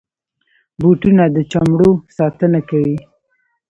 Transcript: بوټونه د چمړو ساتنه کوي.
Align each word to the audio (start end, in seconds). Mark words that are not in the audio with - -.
بوټونه 0.79 1.23
د 1.35 1.37
چمړو 1.51 1.91
ساتنه 2.17 2.59
کوي. 2.69 2.97